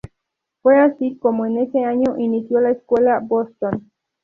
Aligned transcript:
Fue 0.63 0.79
así 0.79 1.17
como 1.19 1.45
en 1.45 1.59
ese 1.59 1.83
año 1.85 2.17
inició 2.17 2.59
la 2.59 2.71
Escuela 2.71 3.19
Boston. 3.19 3.91